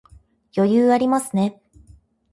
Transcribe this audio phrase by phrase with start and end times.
[0.57, 1.61] 余裕ありますね